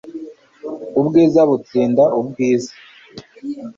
[0.99, 2.71] ubwiza butsinda ubwiza